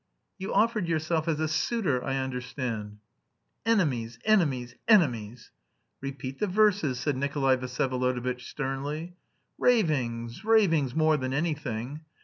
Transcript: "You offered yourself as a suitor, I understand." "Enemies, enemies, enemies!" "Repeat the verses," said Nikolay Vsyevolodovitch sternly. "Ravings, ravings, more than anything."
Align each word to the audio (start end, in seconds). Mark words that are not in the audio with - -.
"You 0.39 0.51
offered 0.51 0.87
yourself 0.87 1.27
as 1.27 1.39
a 1.39 1.47
suitor, 1.47 2.03
I 2.03 2.15
understand." 2.17 2.97
"Enemies, 3.67 4.17
enemies, 4.25 4.73
enemies!" 4.87 5.51
"Repeat 6.01 6.39
the 6.39 6.47
verses," 6.47 6.99
said 6.99 7.15
Nikolay 7.15 7.57
Vsyevolodovitch 7.57 8.41
sternly. 8.49 9.15
"Ravings, 9.59 10.43
ravings, 10.43 10.95
more 10.95 11.17
than 11.17 11.35
anything." 11.35 12.01